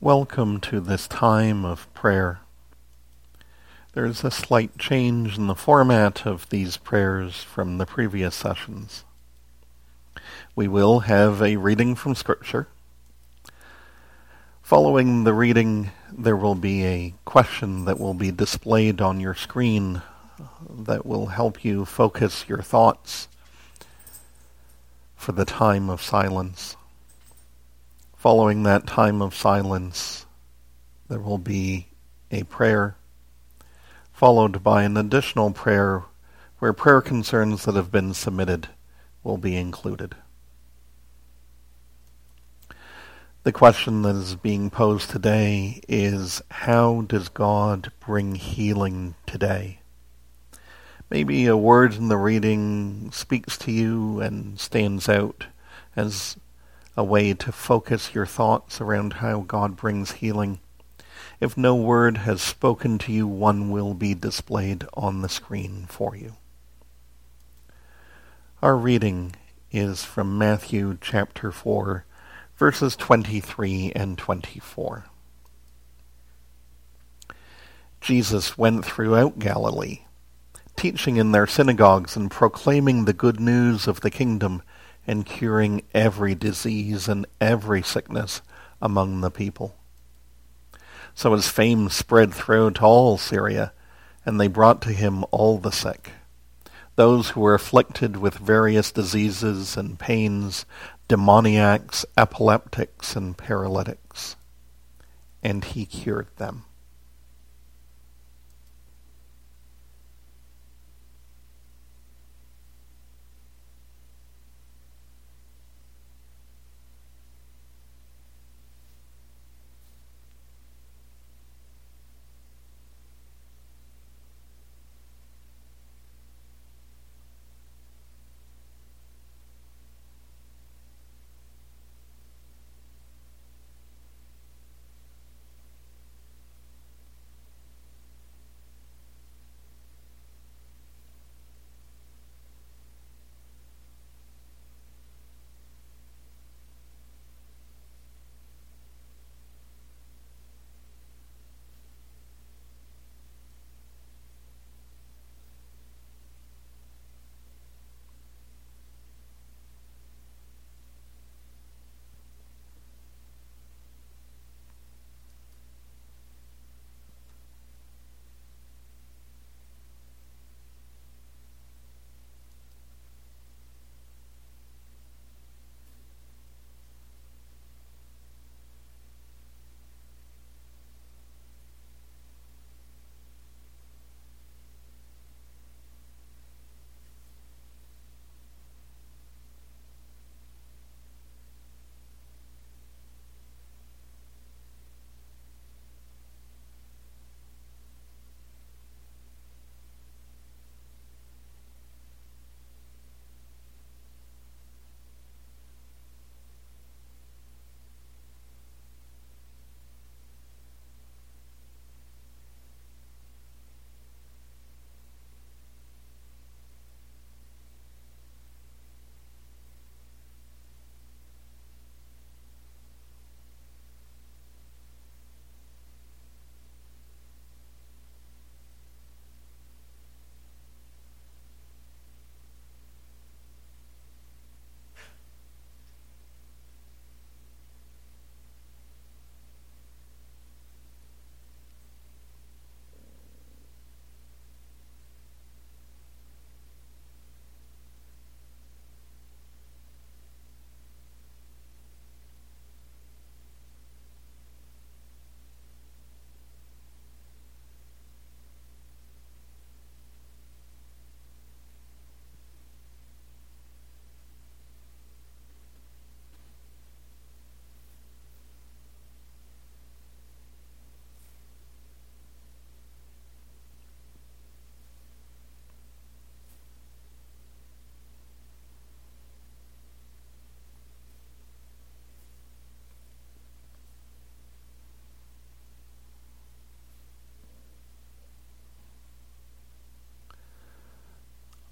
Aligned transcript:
Welcome 0.00 0.60
to 0.60 0.78
this 0.78 1.08
time 1.08 1.64
of 1.64 1.92
prayer. 1.92 2.38
There's 3.94 4.22
a 4.22 4.30
slight 4.30 4.78
change 4.78 5.36
in 5.36 5.48
the 5.48 5.56
format 5.56 6.24
of 6.24 6.48
these 6.50 6.76
prayers 6.76 7.42
from 7.42 7.78
the 7.78 7.84
previous 7.84 8.36
sessions. 8.36 9.02
We 10.54 10.68
will 10.68 11.00
have 11.00 11.42
a 11.42 11.56
reading 11.56 11.96
from 11.96 12.14
Scripture. 12.14 12.68
Following 14.62 15.24
the 15.24 15.34
reading, 15.34 15.90
there 16.16 16.36
will 16.36 16.54
be 16.54 16.84
a 16.84 17.14
question 17.24 17.84
that 17.86 17.98
will 17.98 18.14
be 18.14 18.30
displayed 18.30 19.00
on 19.00 19.18
your 19.18 19.34
screen 19.34 20.02
that 20.70 21.06
will 21.06 21.26
help 21.26 21.64
you 21.64 21.84
focus 21.84 22.44
your 22.48 22.62
thoughts 22.62 23.26
for 25.16 25.32
the 25.32 25.44
time 25.44 25.90
of 25.90 26.00
silence. 26.00 26.76
Following 28.18 28.64
that 28.64 28.84
time 28.84 29.22
of 29.22 29.32
silence, 29.32 30.26
there 31.08 31.20
will 31.20 31.38
be 31.38 31.86
a 32.32 32.42
prayer, 32.42 32.96
followed 34.12 34.64
by 34.64 34.82
an 34.82 34.96
additional 34.96 35.52
prayer 35.52 36.02
where 36.58 36.72
prayer 36.72 37.00
concerns 37.00 37.64
that 37.64 37.76
have 37.76 37.92
been 37.92 38.12
submitted 38.12 38.70
will 39.22 39.38
be 39.38 39.56
included. 39.56 40.16
The 43.44 43.52
question 43.52 44.02
that 44.02 44.16
is 44.16 44.34
being 44.34 44.68
posed 44.68 45.10
today 45.10 45.80
is 45.86 46.42
how 46.50 47.02
does 47.02 47.28
God 47.28 47.92
bring 48.04 48.34
healing 48.34 49.14
today? 49.26 49.78
Maybe 51.08 51.46
a 51.46 51.56
word 51.56 51.94
in 51.94 52.08
the 52.08 52.16
reading 52.16 53.12
speaks 53.12 53.56
to 53.58 53.70
you 53.70 54.18
and 54.18 54.58
stands 54.58 55.08
out 55.08 55.46
as 55.94 56.36
a 56.98 57.04
way 57.04 57.32
to 57.32 57.52
focus 57.52 58.12
your 58.12 58.26
thoughts 58.26 58.80
around 58.80 59.12
how 59.14 59.38
God 59.38 59.76
brings 59.76 60.10
healing. 60.14 60.58
If 61.40 61.56
no 61.56 61.76
word 61.76 62.16
has 62.18 62.42
spoken 62.42 62.98
to 62.98 63.12
you, 63.12 63.24
one 63.24 63.70
will 63.70 63.94
be 63.94 64.14
displayed 64.14 64.84
on 64.94 65.22
the 65.22 65.28
screen 65.28 65.86
for 65.88 66.16
you. 66.16 66.34
Our 68.60 68.76
reading 68.76 69.36
is 69.70 70.02
from 70.02 70.38
Matthew 70.38 70.98
chapter 71.00 71.52
4, 71.52 72.04
verses 72.56 72.96
23 72.96 73.92
and 73.94 74.18
24. 74.18 75.04
Jesus 78.00 78.58
went 78.58 78.84
throughout 78.84 79.38
Galilee, 79.38 80.00
teaching 80.74 81.16
in 81.16 81.30
their 81.30 81.46
synagogues 81.46 82.16
and 82.16 82.28
proclaiming 82.28 83.04
the 83.04 83.12
good 83.12 83.38
news 83.38 83.86
of 83.86 84.00
the 84.00 84.10
kingdom 84.10 84.62
and 85.08 85.24
curing 85.24 85.82
every 85.94 86.34
disease 86.34 87.08
and 87.08 87.26
every 87.40 87.82
sickness 87.82 88.42
among 88.80 89.22
the 89.22 89.30
people. 89.30 89.74
So 91.14 91.32
his 91.32 91.48
fame 91.48 91.88
spread 91.88 92.32
throughout 92.32 92.82
all 92.82 93.16
Syria, 93.18 93.72
and 94.24 94.38
they 94.38 94.46
brought 94.46 94.82
to 94.82 94.90
him 94.90 95.24
all 95.30 95.58
the 95.58 95.72
sick, 95.72 96.12
those 96.94 97.30
who 97.30 97.40
were 97.40 97.54
afflicted 97.54 98.18
with 98.18 98.34
various 98.34 98.92
diseases 98.92 99.76
and 99.76 99.98
pains, 99.98 100.66
demoniacs, 101.08 102.04
epileptics, 102.16 103.16
and 103.16 103.36
paralytics, 103.36 104.36
and 105.42 105.64
he 105.64 105.86
cured 105.86 106.28
them. 106.36 106.64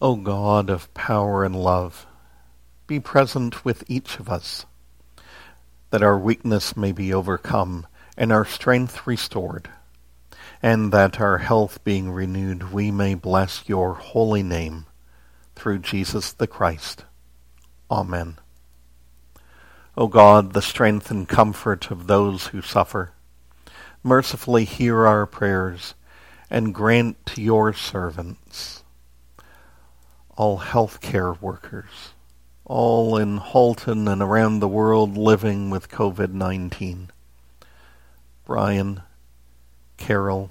O 0.07 0.15
God 0.15 0.71
of 0.71 0.95
power 0.95 1.43
and 1.43 1.57
love, 1.57 2.07
be 2.87 3.01
present 3.01 3.65
with 3.65 3.83
each 3.89 4.21
of 4.21 4.29
us, 4.29 4.65
that 5.91 6.01
our 6.01 6.17
weakness 6.17 6.77
may 6.77 6.93
be 6.93 7.13
overcome 7.13 7.89
and 8.17 8.31
our 8.31 8.45
strength 8.45 9.05
restored, 9.05 9.69
and 10.63 10.93
that 10.93 11.21
our 11.21 11.39
health 11.39 11.83
being 11.83 12.13
renewed, 12.13 12.73
we 12.73 12.93
may 12.93 13.15
bless 13.15 13.69
your 13.69 13.95
holy 13.95 14.45
name 14.45 14.87
through 15.57 15.81
Jesus 15.81 16.33
the 16.33 16.47
Christ. 16.47 17.05
Amen. 17.91 18.37
O 19.97 20.07
God, 20.07 20.53
the 20.53 20.63
strength 20.63 21.11
and 21.11 21.29
comfort 21.29 21.91
of 21.91 22.07
those 22.07 22.47
who 22.47 22.63
suffer, 22.63 23.11
mercifully 24.05 24.67
hear 24.67 25.05
our 25.05 25.27
prayers 25.27 25.95
and 26.49 26.73
grant 26.73 27.27
to 27.27 27.43
your 27.43 27.73
servants, 27.73 28.85
all 30.37 30.59
health 30.59 31.01
care 31.01 31.33
workers, 31.33 32.13
all 32.65 33.17
in 33.17 33.39
Halton 33.39 34.07
and 34.07 34.23
around 34.23 34.61
the 34.61 34.69
world 34.69 35.17
living 35.17 35.71
with 35.71 35.89
COVID-19, 35.89 37.09
Brian, 38.45 39.03
Carol, 39.97 40.51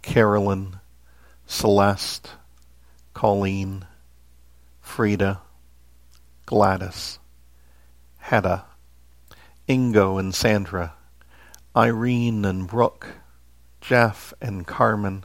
Carolyn, 0.00 0.80
Celeste, 1.46 2.30
Colleen, 3.12 3.84
Frida, 4.80 5.40
Gladys, 6.46 7.18
Hedda, 8.18 8.64
Ingo 9.68 10.18
and 10.18 10.34
Sandra, 10.34 10.94
Irene 11.76 12.44
and 12.44 12.66
Brooke, 12.66 13.08
Jeff 13.80 14.32
and 14.40 14.66
Carmen, 14.66 15.24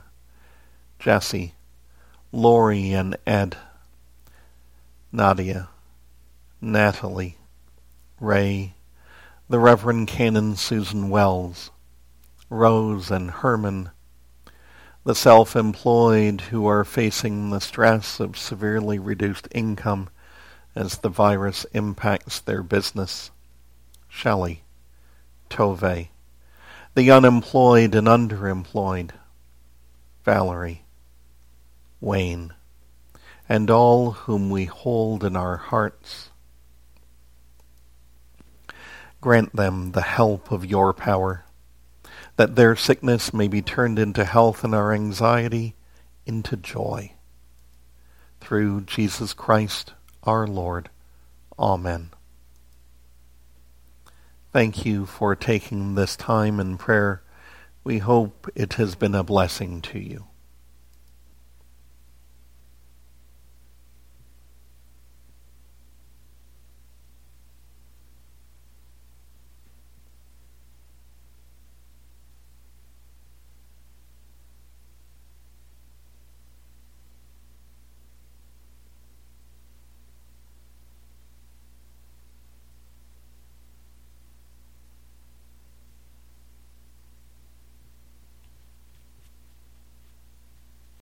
Jesse, 0.98 1.54
Lori 2.32 2.92
and 2.92 3.16
Ed, 3.26 3.56
Nadia, 5.10 5.70
Natalie, 6.60 7.38
Ray, 8.20 8.74
the 9.48 9.58
Reverend 9.58 10.06
Canon 10.06 10.54
Susan 10.54 11.08
Wells, 11.08 11.70
Rose 12.50 13.10
and 13.10 13.30
Herman, 13.30 13.90
the 15.04 15.14
self-employed 15.14 16.42
who 16.42 16.66
are 16.66 16.84
facing 16.84 17.48
the 17.48 17.60
stress 17.60 18.20
of 18.20 18.36
severely 18.36 18.98
reduced 18.98 19.48
income 19.50 20.10
as 20.74 20.98
the 20.98 21.08
virus 21.08 21.64
impacts 21.72 22.40
their 22.40 22.62
business, 22.62 23.30
Shelley, 24.08 24.62
Tove, 25.48 26.08
the 26.94 27.10
unemployed 27.10 27.94
and 27.94 28.06
underemployed, 28.06 29.12
Valerie, 30.22 30.84
Wayne, 31.98 32.52
and 33.48 33.70
all 33.70 34.12
whom 34.12 34.50
we 34.50 34.66
hold 34.66 35.24
in 35.24 35.34
our 35.36 35.56
hearts. 35.56 36.30
Grant 39.20 39.56
them 39.56 39.92
the 39.92 40.02
help 40.02 40.52
of 40.52 40.66
your 40.66 40.92
power, 40.92 41.44
that 42.36 42.56
their 42.56 42.76
sickness 42.76 43.32
may 43.32 43.48
be 43.48 43.62
turned 43.62 43.98
into 43.98 44.24
health 44.24 44.62
and 44.62 44.74
our 44.74 44.92
anxiety 44.92 45.74
into 46.26 46.56
joy. 46.56 47.12
Through 48.40 48.82
Jesus 48.82 49.32
Christ 49.32 49.94
our 50.22 50.46
Lord. 50.46 50.90
Amen. 51.58 52.10
Thank 54.52 54.84
you 54.84 55.06
for 55.06 55.34
taking 55.34 55.94
this 55.94 56.16
time 56.16 56.60
in 56.60 56.78
prayer. 56.78 57.22
We 57.82 57.98
hope 57.98 58.48
it 58.54 58.74
has 58.74 58.94
been 58.94 59.14
a 59.14 59.24
blessing 59.24 59.80
to 59.82 59.98
you. 59.98 60.26